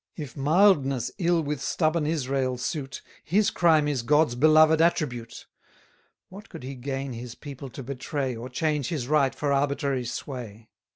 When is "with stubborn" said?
1.43-2.07